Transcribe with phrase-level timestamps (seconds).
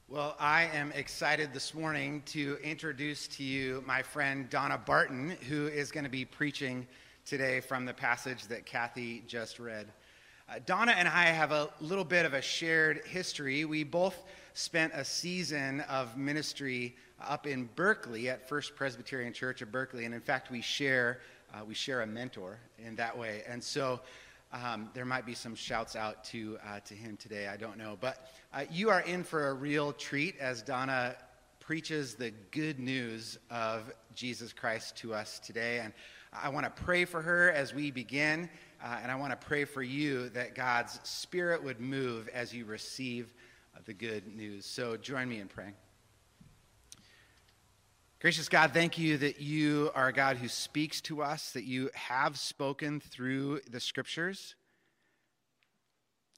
[0.08, 5.66] Well, I am excited this morning to introduce to you my friend Donna Barton, who
[5.66, 6.86] is going to be preaching
[7.24, 9.88] today from the passage that Kathy just read.
[10.48, 13.64] Uh, Donna and I have a little bit of a shared history.
[13.64, 14.22] We both
[14.54, 20.14] spent a season of ministry up in Berkeley at First Presbyterian Church of Berkeley, and
[20.14, 21.20] in fact, we share
[21.52, 23.42] uh, we share a mentor in that way.
[23.48, 24.00] And so
[24.52, 27.48] um, there might be some shouts out to, uh, to him today.
[27.48, 27.96] I don't know.
[28.00, 31.16] But uh, you are in for a real treat as Donna
[31.60, 35.80] preaches the good news of Jesus Christ to us today.
[35.80, 35.92] And
[36.32, 38.48] I want to pray for her as we begin.
[38.82, 42.64] Uh, and I want to pray for you that God's Spirit would move as you
[42.64, 43.32] receive
[43.84, 44.64] the good news.
[44.64, 45.74] So join me in praying.
[48.26, 51.90] Gracious God, thank you that you are a God who speaks to us, that you
[51.94, 54.56] have spoken through the scriptures,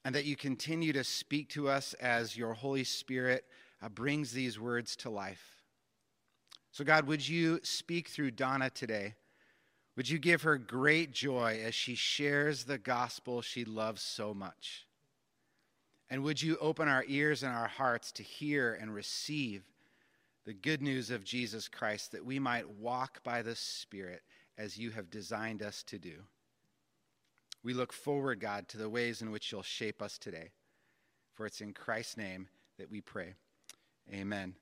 [0.05, 3.47] and that you continue to speak to us as your Holy Spirit
[3.81, 5.63] uh, brings these words to life.
[6.73, 9.15] So, God, would you speak through Donna today?
[9.97, 14.87] Would you give her great joy as she shares the gospel she loves so much?
[16.11, 19.63] And would you open our ears and our hearts to hear and receive?
[20.49, 24.23] The good news of Jesus Christ that we might walk by the Spirit
[24.57, 26.15] as you have designed us to do.
[27.63, 30.53] We look forward, God, to the ways in which you'll shape us today.
[31.35, 33.35] For it's in Christ's name that we pray.
[34.11, 34.55] Amen.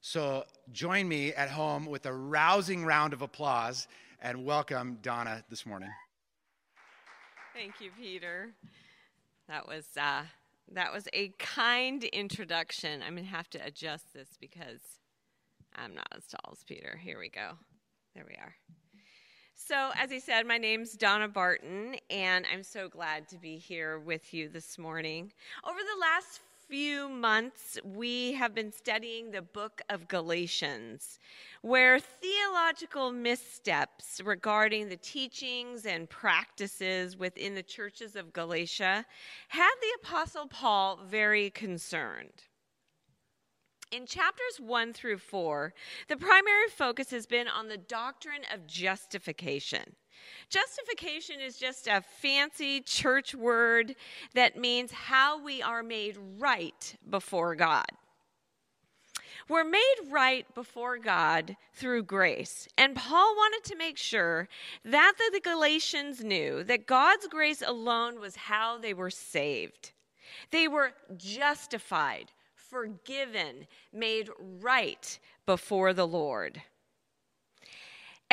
[0.00, 3.88] So join me at home with a rousing round of applause
[4.22, 5.90] and welcome Donna this morning.
[7.52, 8.50] Thank you, Peter.
[9.48, 10.22] That was uh,
[10.70, 13.02] that was a kind introduction.
[13.02, 14.78] I'm gonna have to adjust this because
[15.76, 16.98] I'm not as tall as Peter.
[17.02, 17.52] Here we go.
[18.14, 18.54] There we are.
[19.56, 23.98] So, as I said, my name's Donna Barton, and I'm so glad to be here
[23.98, 25.32] with you this morning.
[25.64, 31.18] Over the last few months, we have been studying the book of Galatians,
[31.62, 39.04] where theological missteps regarding the teachings and practices within the churches of Galatia
[39.48, 42.44] had the Apostle Paul very concerned.
[43.94, 45.72] In chapters 1 through 4,
[46.08, 49.94] the primary focus has been on the doctrine of justification.
[50.50, 53.94] Justification is just a fancy church word
[54.34, 57.86] that means how we are made right before God.
[59.48, 62.66] We're made right before God through grace.
[62.76, 64.48] And Paul wanted to make sure
[64.84, 69.92] that the Galatians knew that God's grace alone was how they were saved.
[70.50, 72.32] They were justified
[72.74, 74.28] forgiven, made
[74.60, 76.60] right before the Lord.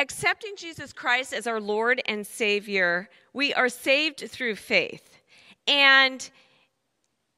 [0.00, 5.20] Accepting Jesus Christ as our Lord and Savior, we are saved through faith.
[5.68, 6.28] And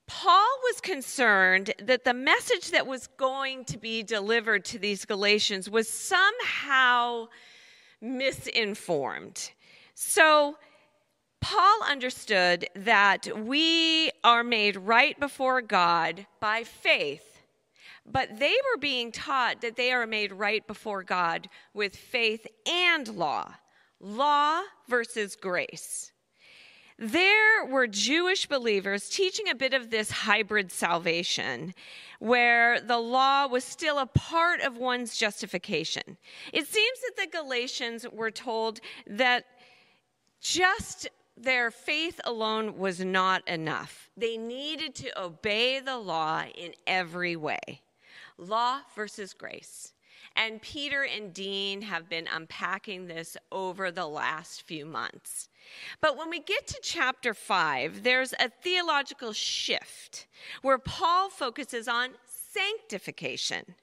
[0.07, 5.69] Paul was concerned that the message that was going to be delivered to these Galatians
[5.69, 7.29] was somehow
[8.01, 9.51] misinformed.
[9.95, 10.57] So
[11.45, 17.43] Paul understood that we are made right before God by faith,
[18.07, 23.07] but they were being taught that they are made right before God with faith and
[23.09, 23.53] law.
[24.01, 26.13] Law versus grace.
[26.99, 31.75] There were Jewish believers teaching a bit of this hybrid salvation
[32.21, 36.17] where the law was still a part of one's justification.
[36.55, 39.45] It seems that the Galatians were told that
[40.41, 44.11] just their faith alone was not enough.
[44.17, 47.83] They needed to obey the law in every way.
[48.39, 49.93] Law versus grace.
[50.37, 55.49] And Peter and Dean have been unpacking this over the last few months.
[56.01, 60.27] But when we get to chapter 5, there's a theological shift
[60.63, 63.77] where Paul focuses on sanctification.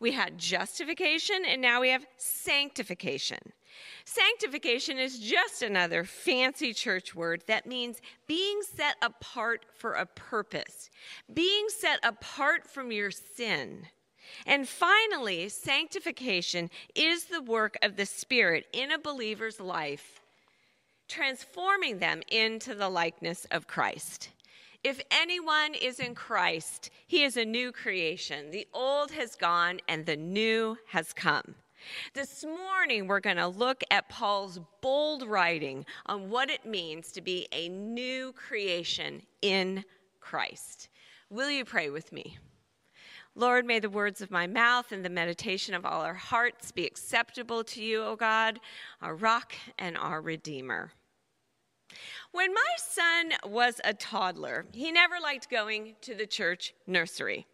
[0.00, 3.38] We had justification, and now we have sanctification.
[4.04, 10.90] Sanctification is just another fancy church word that means being set apart for a purpose,
[11.32, 13.86] being set apart from your sin.
[14.46, 20.20] And finally, sanctification is the work of the Spirit in a believer's life,
[21.08, 24.30] transforming them into the likeness of Christ.
[24.84, 28.50] If anyone is in Christ, he is a new creation.
[28.50, 31.54] The old has gone and the new has come.
[32.14, 37.20] This morning, we're going to look at Paul's bold writing on what it means to
[37.20, 39.84] be a new creation in
[40.20, 40.88] Christ.
[41.30, 42.38] Will you pray with me?
[43.34, 46.84] Lord, may the words of my mouth and the meditation of all our hearts be
[46.84, 48.60] acceptable to you, O God,
[49.00, 50.92] our rock and our redeemer.
[52.32, 57.46] When my son was a toddler, he never liked going to the church nursery.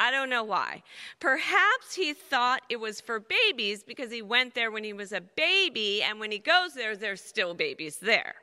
[0.00, 0.82] I don't know why.
[1.20, 5.20] Perhaps he thought it was for babies because he went there when he was a
[5.20, 8.36] baby, and when he goes there, there's still babies there.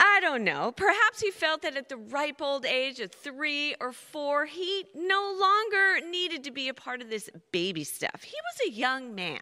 [0.00, 0.72] I don't know.
[0.72, 5.36] Perhaps he felt that at the ripe old age of three or four, he no
[5.38, 8.22] longer needed to be a part of this baby stuff.
[8.22, 9.40] He was a young man.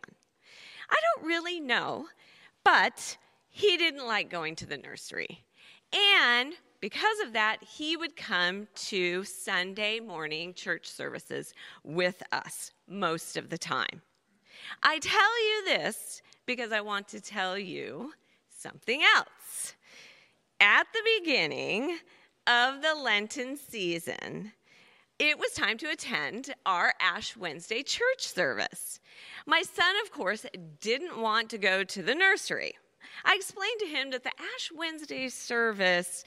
[0.90, 2.06] I don't really know,
[2.64, 3.18] but
[3.48, 5.44] he didn't like going to the nursery.
[6.20, 6.54] And
[6.86, 11.52] because of that, he would come to Sunday morning church services
[11.82, 14.02] with us most of the time.
[14.84, 18.12] I tell you this because I want to tell you
[18.56, 19.74] something else.
[20.60, 21.98] At the beginning
[22.46, 24.52] of the Lenten season,
[25.18, 29.00] it was time to attend our Ash Wednesday church service.
[29.44, 30.46] My son, of course,
[30.80, 32.76] didn't want to go to the nursery.
[33.24, 36.24] I explained to him that the Ash Wednesday service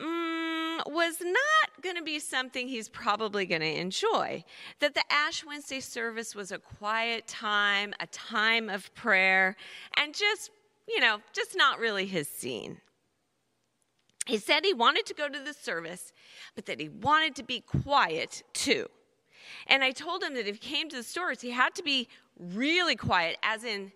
[0.00, 4.44] mm, was not going to be something he's probably going to enjoy.
[4.80, 9.56] That the Ash Wednesday service was a quiet time, a time of prayer,
[9.96, 10.50] and just,
[10.88, 12.80] you know, just not really his scene.
[14.26, 16.12] He said he wanted to go to the service,
[16.54, 18.88] but that he wanted to be quiet too.
[19.66, 22.08] And I told him that if he came to the stores, he had to be
[22.38, 23.92] really quiet, as in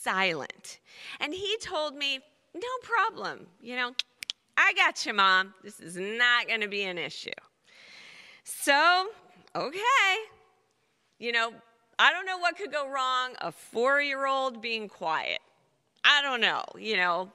[0.00, 0.78] silent.
[1.20, 2.20] And he told me,
[2.54, 3.46] no problem.
[3.60, 3.92] You know,
[4.56, 5.54] I got you, mom.
[5.62, 7.30] This is not going to be an issue.
[8.44, 9.08] So,
[9.54, 10.16] okay.
[11.18, 11.52] You know,
[11.98, 13.34] I don't know what could go wrong.
[13.40, 15.40] A four year old being quiet.
[16.04, 16.64] I don't know.
[16.76, 17.30] You know,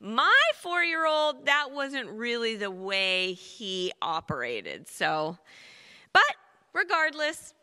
[0.00, 4.88] my four year old, that wasn't really the way he operated.
[4.88, 5.36] So,
[6.12, 6.22] but
[6.72, 7.54] regardless,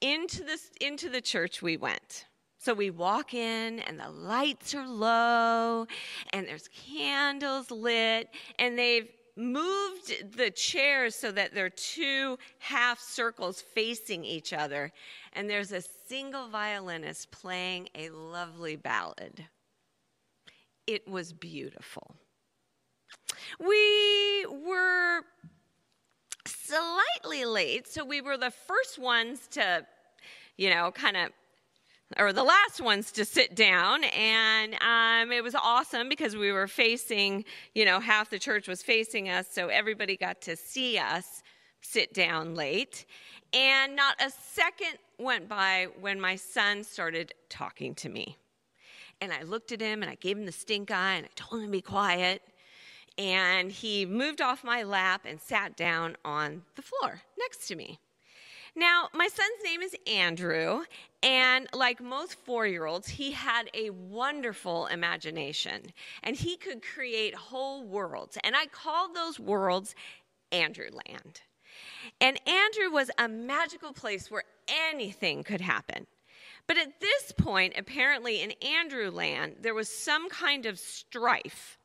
[0.00, 2.24] into, this, into the church we went.
[2.62, 5.86] So we walk in, and the lights are low,
[6.34, 8.28] and there's candles lit,
[8.58, 14.92] and they've moved the chairs so that they're two half circles facing each other.
[15.32, 19.46] And there's a single violinist playing a lovely ballad.
[20.86, 22.14] It was beautiful.
[23.58, 25.22] We were
[26.46, 29.86] slightly late, so we were the first ones to,
[30.58, 31.30] you know, kind of
[32.18, 34.04] or the last ones to sit down.
[34.04, 38.82] And um, it was awesome because we were facing you know half the church was
[38.82, 41.42] facing us so everybody got to see us
[41.80, 43.06] sit down late.
[43.52, 48.36] And not a second went by when my son started talking to me.
[49.20, 51.62] And i looked at him and i gave him the stink eye and i told
[51.62, 52.42] him to be quiet.
[53.18, 57.98] And he moved off my lap and sat down on the floor next to me
[58.76, 60.82] now, my son's name is Andrew,
[61.22, 67.34] and like most four year olds, he had a wonderful imagination and he could create
[67.34, 68.38] whole worlds.
[68.42, 69.94] And I called those worlds
[70.52, 71.42] Andrewland.
[72.20, 76.06] And Andrew was a magical place where anything could happen.
[76.66, 81.78] But at this point, apparently in Andrewland, there was some kind of strife.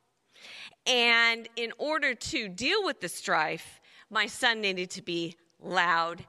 [0.85, 6.23] And in order to deal with the strife, my son needed to be loud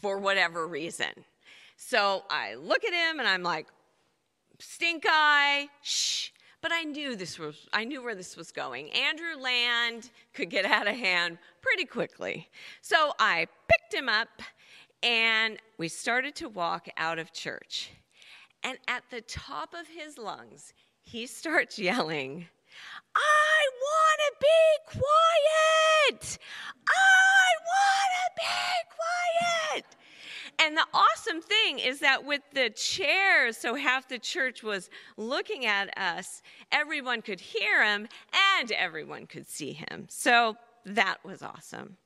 [0.00, 1.12] for whatever reason.
[1.76, 3.66] So I look at him and I'm like,
[4.58, 6.30] stink eye, shh.
[6.60, 8.90] But I knew this was, I knew where this was going.
[8.90, 12.48] Andrew Land could get out of hand pretty quickly.
[12.82, 14.28] So I picked him up
[15.02, 17.90] and we started to walk out of church.
[18.64, 22.48] And at the top of his lungs, he starts yelling,
[23.18, 26.38] I want to be quiet.
[26.88, 29.84] I want to be quiet.
[30.60, 35.66] And the awesome thing is that with the chairs, so half the church was looking
[35.66, 38.08] at us, everyone could hear him
[38.58, 40.06] and everyone could see him.
[40.08, 41.96] So that was awesome.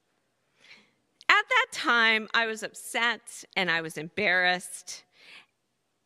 [1.28, 5.04] At that time, I was upset and I was embarrassed.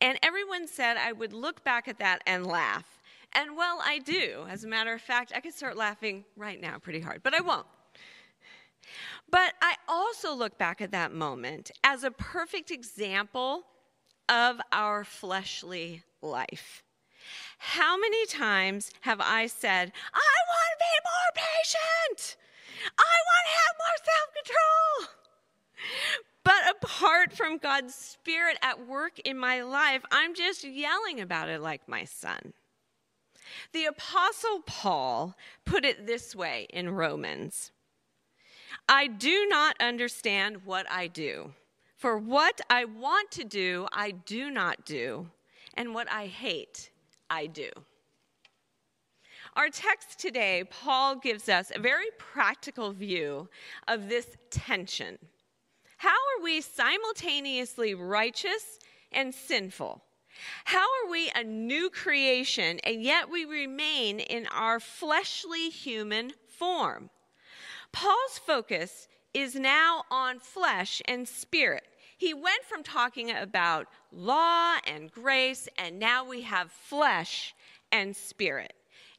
[0.01, 2.96] And everyone said I would look back at that and laugh.
[3.37, 4.47] And well, I do.
[4.49, 7.43] As a matter of fact, I could start laughing right now pretty hard, but I
[7.43, 7.67] won't.
[9.31, 13.65] But I also look back at that moment as a perfect example
[14.31, 16.83] of our fleshly life.
[17.59, 22.37] How many times have I said, I want to be more patient?
[22.99, 25.13] I want to have more self control.
[26.43, 31.61] But apart from God's Spirit at work in my life, I'm just yelling about it
[31.61, 32.55] like my son.
[33.73, 37.73] The Apostle Paul put it this way in Romans
[38.89, 41.53] I do not understand what I do.
[41.97, 45.29] For what I want to do, I do not do,
[45.75, 46.91] and what I hate,
[47.31, 47.71] I do.
[49.55, 53.49] Our text today, Paul gives us a very practical view
[53.89, 55.19] of this tension.
[55.97, 58.79] How are we simultaneously righteous
[59.11, 60.03] and sinful?
[60.65, 67.11] How are we a new creation and yet we remain in our fleshly human form?
[67.93, 71.85] Paul's focus is now on flesh and spirit.
[72.19, 77.55] He went from talking about law and grace, and now we have flesh
[77.93, 78.73] and spirit.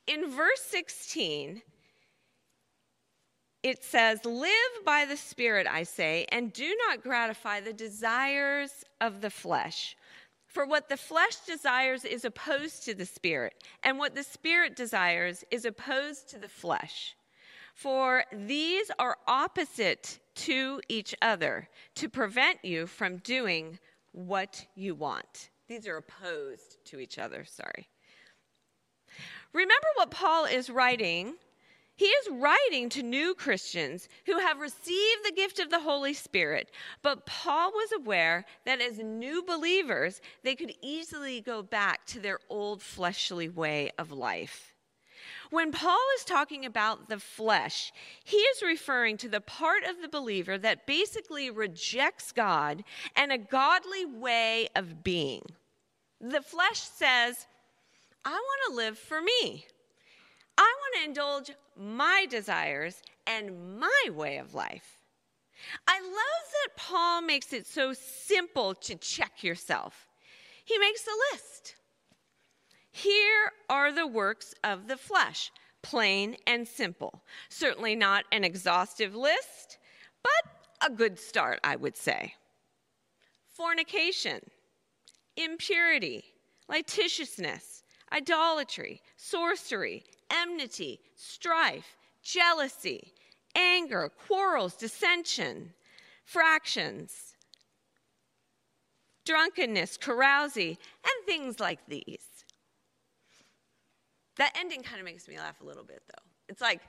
[0.08, 1.62] In verse 16,
[3.64, 4.52] it says, Live
[4.86, 9.97] by the Spirit, I say, and do not gratify the desires of the flesh.
[10.58, 15.44] For what the flesh desires is opposed to the Spirit, and what the Spirit desires
[15.52, 17.16] is opposed to the flesh.
[17.76, 23.78] For these are opposite to each other to prevent you from doing
[24.14, 25.52] what you want.
[25.68, 27.88] These are opposed to each other, sorry.
[29.54, 31.36] Remember what Paul is writing.
[31.98, 36.70] He is writing to new Christians who have received the gift of the Holy Spirit,
[37.02, 42.40] but Paul was aware that as new believers, they could easily go back to their
[42.50, 44.76] old fleshly way of life.
[45.50, 47.92] When Paul is talking about the flesh,
[48.24, 52.84] he is referring to the part of the believer that basically rejects God
[53.16, 55.42] and a godly way of being.
[56.22, 57.48] The flesh says,
[58.24, 59.66] I want to live for me.
[60.58, 64.98] I want to indulge my desires and my way of life.
[65.88, 70.08] I love that Paul makes it so simple to check yourself.
[70.64, 71.76] He makes a list.
[72.92, 77.24] Here are the works of the flesh, plain and simple.
[77.50, 79.78] Certainly not an exhaustive list,
[80.24, 82.34] but a good start, I would say.
[83.50, 84.42] Fornication,
[85.36, 86.24] impurity,
[86.68, 93.14] licentiousness, idolatry, sorcery, enmity, strife, jealousy,
[93.56, 95.74] anger, quarrels, dissension,
[96.26, 97.36] fractions,
[99.26, 102.26] drunkenness, carousing, and things like these.
[104.38, 106.24] That ending kind of makes me laugh a little bit, though.
[106.48, 106.82] It's like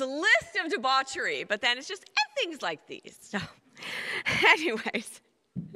[0.00, 3.16] a list of debauchery, but then it's just and things like these.
[3.20, 3.38] So,
[4.46, 5.20] anyways,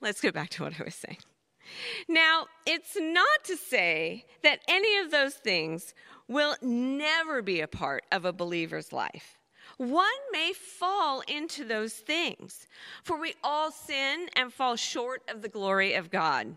[0.00, 1.18] let's go back to what I was saying.
[2.08, 5.94] Now, it's not to say that any of those things
[6.28, 9.38] will never be a part of a believer's life.
[9.78, 12.66] One may fall into those things,
[13.02, 16.56] for we all sin and fall short of the glory of God.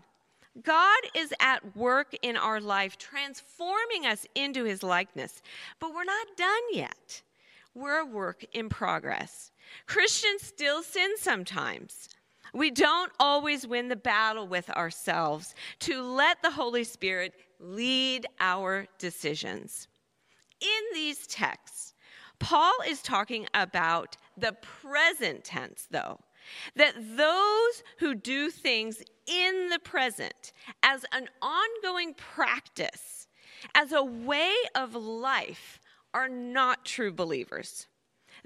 [0.62, 5.42] God is at work in our life, transforming us into his likeness,
[5.80, 7.22] but we're not done yet.
[7.74, 9.50] We're a work in progress.
[9.86, 12.08] Christians still sin sometimes.
[12.52, 18.86] We don't always win the battle with ourselves to let the Holy Spirit lead our
[18.98, 19.88] decisions.
[20.60, 21.94] In these texts,
[22.38, 26.18] Paul is talking about the present tense, though,
[26.76, 33.26] that those who do things in the present as an ongoing practice,
[33.74, 35.80] as a way of life,
[36.14, 37.86] are not true believers.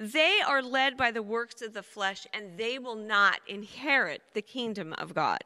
[0.01, 4.41] They are led by the works of the flesh, and they will not inherit the
[4.41, 5.41] kingdom of God.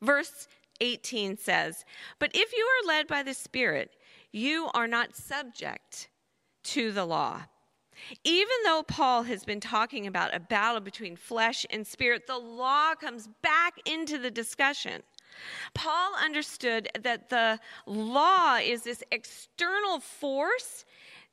[0.00, 0.48] Verse
[0.80, 1.84] 18 says,
[2.18, 3.92] But if you are led by the Spirit,
[4.32, 6.08] you are not subject
[6.64, 7.42] to the law.
[8.24, 12.96] Even though Paul has been talking about a battle between flesh and spirit, the law
[12.96, 15.02] comes back into the discussion.
[15.72, 20.84] Paul understood that the law is this external force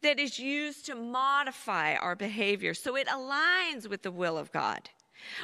[0.01, 2.73] that is used to modify our behavior.
[2.73, 4.89] So it aligns with the will of God.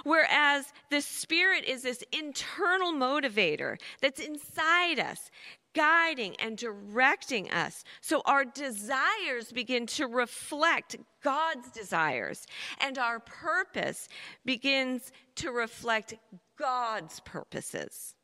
[0.03, 5.29] Whereas the Spirit is this internal motivator that's inside us,
[5.73, 7.83] guiding and directing us.
[7.99, 12.45] So our desires begin to reflect God's desires,
[12.79, 14.07] and our purpose
[14.45, 16.13] begins to reflect
[16.57, 18.15] God's purposes.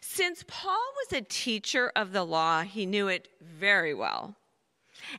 [0.00, 4.36] Since Paul was a teacher of the law, he knew it very well.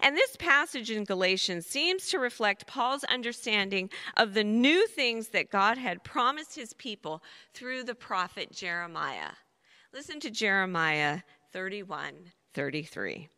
[0.02, 5.50] And this passage in Galatians seems to reflect Paul's understanding of the new things that
[5.50, 7.24] God had promised his people
[7.54, 9.32] through the prophet Jeremiah.
[9.94, 11.22] Listen to Jeremiah
[11.52, 13.30] 31 33.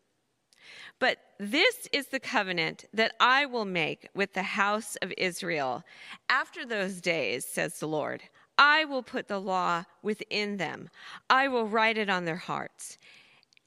[0.99, 5.83] But this is the covenant that I will make with the house of Israel.
[6.29, 8.23] After those days, says the Lord,
[8.57, 10.89] I will put the law within them,
[11.29, 12.97] I will write it on their hearts.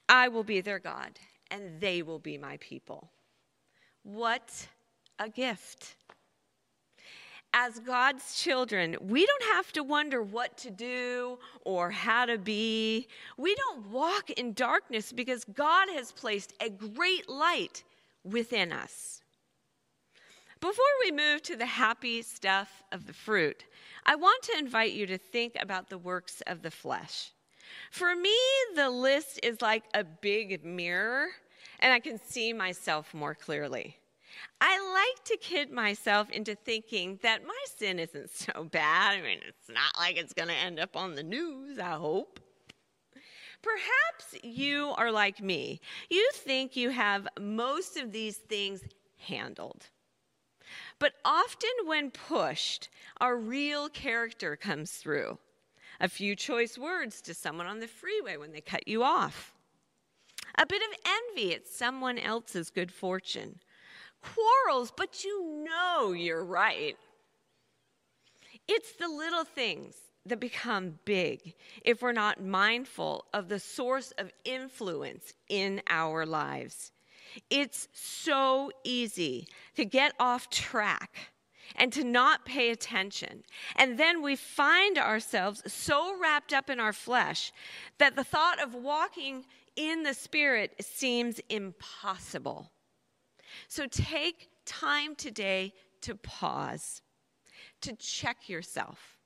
[0.09, 1.19] I will be their God,
[1.51, 3.11] and they will be my people.
[4.03, 4.69] What
[5.19, 5.97] a gift!
[7.55, 13.09] as God's children, we don't have to wonder what to do or how to be.
[13.37, 17.83] We don't walk in darkness because God has placed a great light
[18.25, 19.23] within us.
[20.61, 23.65] Before we move to the happy stuff of the fruit,
[24.05, 27.31] I want to invite you to think about the works of the flesh.
[27.91, 28.37] For me,
[28.75, 31.29] the list is like a big mirror,
[31.81, 33.97] and I can see myself more clearly.
[34.61, 39.19] I like to kid myself into thinking that my sin isn't so bad.
[39.19, 42.41] I mean, it's not like it's going to end up on the news, I hope.
[43.63, 45.81] Perhaps you are like me.
[46.09, 48.83] You think you have most of these things
[49.19, 49.87] handled.
[50.99, 52.89] But often, when pushed,
[53.21, 55.39] our real character comes through.
[56.01, 59.55] A few choice words to someone on the freeway when they cut you off.
[60.57, 63.61] A bit of envy at someone else's good fortune
[64.21, 66.97] quarrels, but you know you're right.
[68.67, 69.95] It's the little things
[70.27, 76.93] that become big if we're not mindful of the source of influence in our lives.
[77.51, 81.31] It's so easy to get off track
[81.77, 83.45] and to not pay attention.
[83.77, 87.53] And then we find ourselves so wrapped up in our flesh
[87.99, 89.45] that the thought of walking
[89.77, 92.71] in the Spirit seems impossible.
[93.69, 95.73] So take time today
[96.03, 97.03] to pause,
[97.81, 99.19] to check yourself,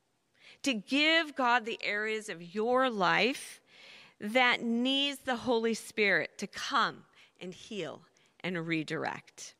[0.63, 3.61] to give God the areas of your life
[4.21, 7.05] that needs the Holy Spirit to come
[7.41, 8.03] and heal
[8.41, 9.55] and redirect.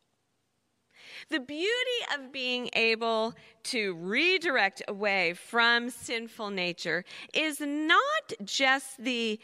[1.29, 1.71] The beauty
[2.15, 9.39] of being able to redirect away from sinful nature is not just the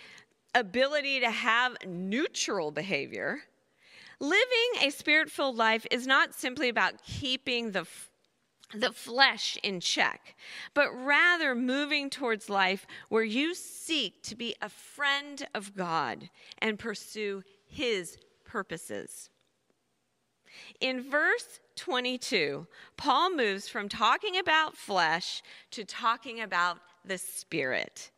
[0.55, 3.43] ability to have neutral behavior,
[4.21, 7.87] Living a spirit filled life is not simply about keeping the
[8.75, 10.37] the flesh in check,
[10.75, 16.79] but rather moving towards life where you seek to be a friend of God and
[16.79, 19.31] pursue His purposes.
[20.81, 28.11] In verse 22, Paul moves from talking about flesh to talking about the Spirit.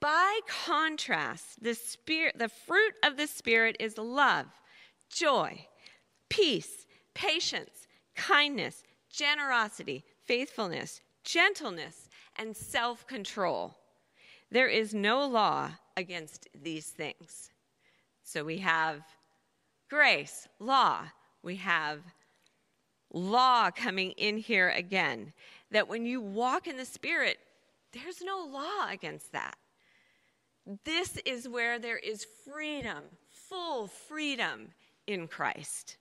[0.00, 4.46] By contrast, the spirit the fruit of the spirit is love,
[5.10, 5.66] joy,
[6.30, 7.86] peace, patience,
[8.16, 13.76] kindness, generosity, faithfulness, gentleness, and self control.
[14.50, 17.50] There is no law against these things.
[18.22, 19.02] So we have
[19.90, 21.02] grace, law.
[21.42, 22.00] We have
[23.12, 25.32] law coming in here again.
[25.70, 27.38] That when you walk in the Spirit,
[27.92, 29.56] there's no law against that.
[30.84, 34.68] This is where there is freedom, full freedom
[35.06, 35.96] in Christ.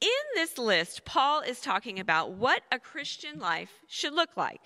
[0.00, 4.60] In this list, Paul is talking about what a Christian life should look like.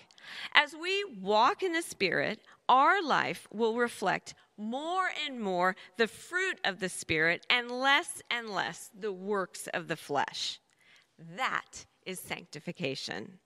[0.53, 6.59] As we walk in the Spirit, our life will reflect more and more the fruit
[6.63, 10.59] of the Spirit and less and less the works of the flesh.
[11.35, 13.39] That is sanctification.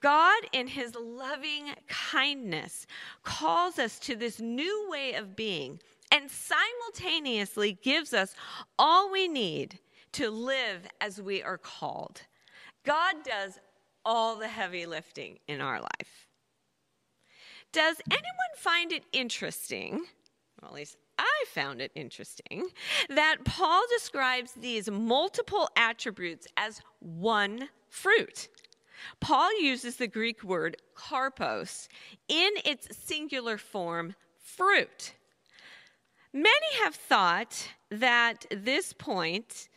[0.00, 2.86] God, in his loving kindness,
[3.22, 5.78] calls us to this new way of being
[6.10, 8.34] and simultaneously gives us
[8.78, 9.78] all we need
[10.12, 12.22] to live as we are called.
[12.84, 13.58] God does
[14.04, 16.28] all the heavy lifting in our life.
[17.72, 20.04] Does anyone find it interesting?
[20.60, 22.66] Well, at least I found it interesting
[23.08, 28.48] that Paul describes these multiple attributes as one fruit.
[29.20, 31.88] Paul uses the Greek word karpos
[32.28, 35.14] in its singular form, fruit.
[36.32, 39.68] Many have thought that this point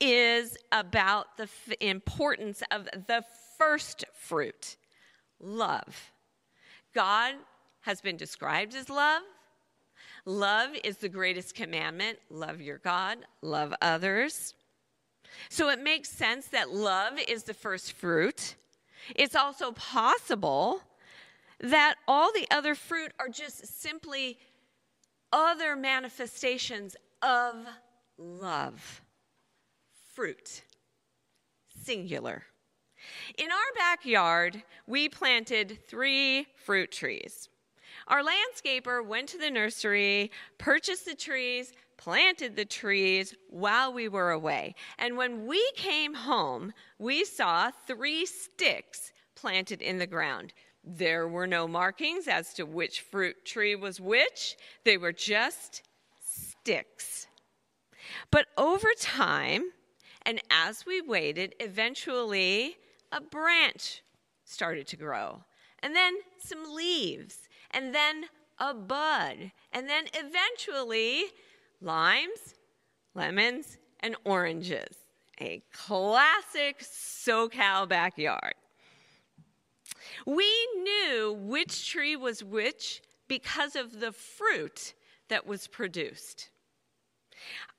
[0.00, 3.22] is about the f- importance of the
[3.58, 4.76] first fruit
[5.38, 6.12] love.
[6.94, 7.34] God
[7.80, 9.22] has been described as love.
[10.24, 14.54] Love is the greatest commandment love your God, love others.
[15.48, 18.56] So it makes sense that love is the first fruit.
[19.14, 20.82] It's also possible
[21.60, 24.38] that all the other fruit are just simply
[25.32, 27.66] other manifestations of
[28.18, 29.02] love.
[30.14, 30.62] Fruit,
[31.82, 32.44] singular.
[33.38, 37.48] In our backyard, we planted three fruit trees.
[38.08, 44.30] Our landscaper went to the nursery, purchased the trees, planted the trees while we were
[44.30, 44.74] away.
[44.98, 50.52] And when we came home, we saw three sticks planted in the ground.
[50.82, 55.82] There were no markings as to which fruit tree was which, they were just
[56.24, 57.26] sticks.
[58.30, 59.70] But over time,
[60.22, 62.76] and as we waited, eventually
[63.12, 64.02] a branch
[64.44, 65.44] started to grow,
[65.82, 68.26] and then some leaves, and then
[68.58, 71.24] a bud, and then eventually
[71.80, 72.54] limes,
[73.14, 74.96] lemons, and oranges.
[75.40, 78.54] A classic SoCal backyard.
[80.26, 84.92] We knew which tree was which because of the fruit
[85.28, 86.50] that was produced.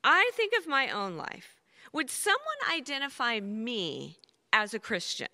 [0.02, 1.60] I think of my own life.
[1.92, 2.40] Would someone
[2.74, 4.18] identify me
[4.52, 5.28] as a Christian?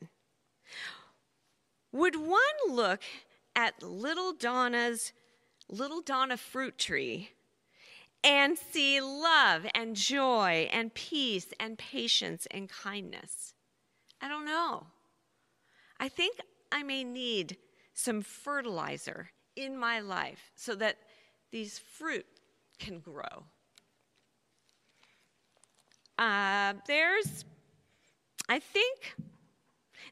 [1.92, 3.02] Would one look
[3.56, 5.12] at little Donna's
[5.68, 7.30] little Donna fruit tree
[8.24, 13.54] and see love and joy and peace and patience and kindness?
[14.20, 14.86] I don't know.
[16.00, 16.36] I think
[16.70, 17.56] I may need
[17.94, 20.96] some fertilizer in my life so that
[21.50, 22.26] these fruit
[22.78, 23.44] can grow.
[26.18, 27.44] Uh, there's,
[28.48, 29.14] I think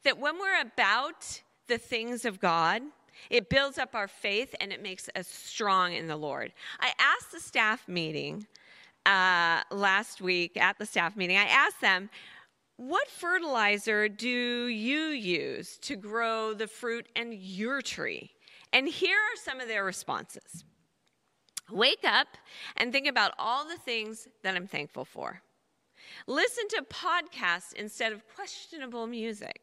[0.04, 2.82] that when we're about the things of God,
[3.30, 6.52] it builds up our faith and it makes us strong in the Lord.
[6.80, 8.46] I asked the staff meeting
[9.06, 12.10] uh, last week, at the staff meeting, I asked them,
[12.76, 14.28] what fertilizer do
[14.66, 18.32] you use to grow the fruit in your tree?
[18.72, 20.64] And here are some of their responses
[21.70, 22.28] Wake up
[22.76, 25.42] and think about all the things that I'm thankful for.
[26.26, 29.60] Listen to podcasts instead of questionable music.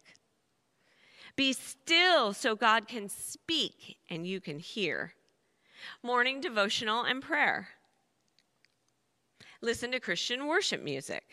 [1.35, 5.13] Be still so God can speak and you can hear.
[6.03, 7.69] Morning devotional and prayer.
[9.61, 11.23] Listen to Christian worship music.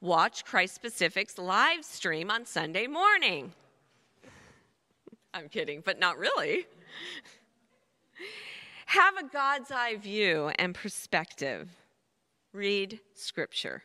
[0.00, 3.52] Watch Christ Pacific's live stream on Sunday morning.
[5.34, 6.66] I'm kidding, but not really.
[8.86, 11.70] Have a God's eye view and perspective.
[12.52, 13.82] Read scripture.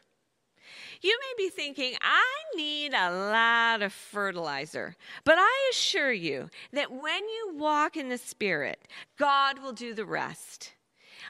[1.02, 2.24] You may be thinking, I
[2.56, 4.96] need a lot of fertilizer.
[5.24, 8.80] But I assure you that when you walk in the Spirit,
[9.18, 10.74] God will do the rest.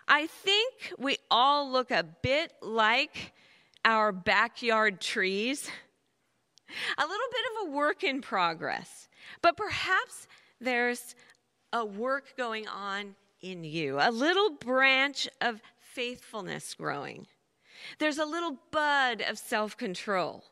[0.07, 3.33] I think we all look a bit like
[3.83, 5.69] our backyard trees,
[6.97, 9.07] a little bit of a work in progress.
[9.41, 10.27] But perhaps
[10.59, 11.15] there's
[11.73, 17.27] a work going on in you, a little branch of faithfulness growing.
[17.99, 20.43] There's a little bud of self control.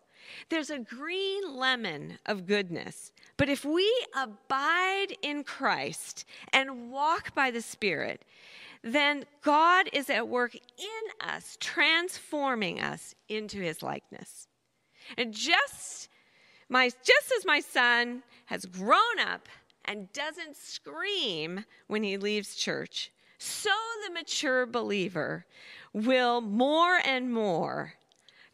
[0.49, 3.11] There's a green lemon of goodness.
[3.38, 8.23] But if we abide in Christ and walk by the Spirit,
[8.81, 14.47] then God is at work in us, transforming us into his likeness.
[15.17, 16.09] And just
[16.69, 19.47] my just as my son has grown up
[19.85, 23.71] and doesn't scream when he leaves church, so
[24.05, 25.45] the mature believer
[25.95, 27.93] will more and more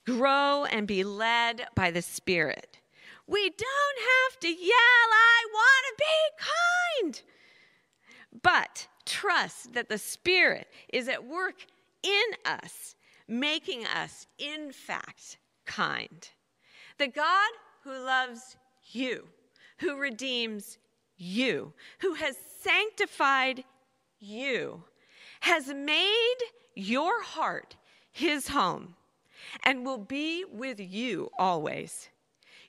[0.05, 2.77] grow and be led by the Spirit.
[3.25, 3.99] We don't
[4.29, 7.21] have to yell, I want to be kind.
[8.43, 11.65] But trust that the Spirit is at work
[12.03, 12.95] in us,
[13.27, 16.29] making us, in fact, kind.
[16.99, 17.49] The God
[17.83, 18.55] who loves
[18.91, 19.27] you,
[19.79, 20.77] who redeems
[21.17, 23.63] you, who has sanctified
[24.19, 24.83] you,
[25.39, 26.37] has made
[26.75, 27.75] your heart
[28.11, 28.95] his home
[29.63, 32.09] and will be with you always.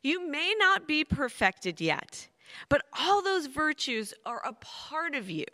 [0.03, 2.29] You may not be perfected yet,
[2.69, 5.47] but all those virtues are a part of you.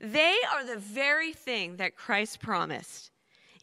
[0.00, 3.10] They are the very thing that Christ promised.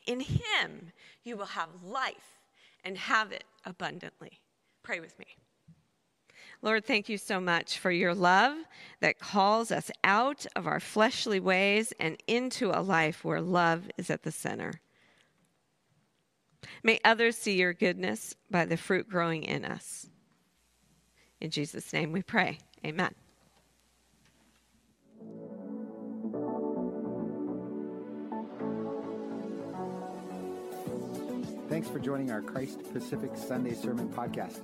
[0.05, 0.91] In him
[1.23, 2.39] you will have life
[2.83, 4.39] and have it abundantly.
[4.83, 5.25] Pray with me.
[6.65, 8.57] Lord, thank you so much for your love
[8.99, 14.09] that calls us out of our fleshly ways and into a life where love is
[14.09, 14.81] at the center.
[16.81, 20.09] May others see your goodness by the fruit growing in us.
[21.39, 22.57] In Jesus' name we pray.
[22.83, 23.13] Amen.
[31.69, 34.61] Thanks for joining our Christ Pacific Sunday Sermon Podcast.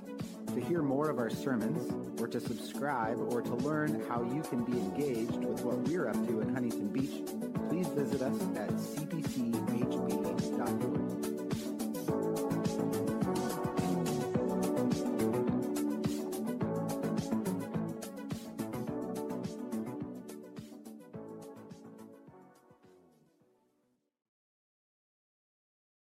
[0.54, 4.64] To hear more of our sermons, or to subscribe, or to learn how you can
[4.64, 7.24] be engaged with what we're up to in Huntington Beach,
[7.70, 9.52] please visit us at cpchb.org.